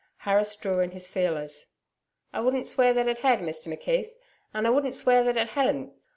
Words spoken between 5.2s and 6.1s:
that it hadn't.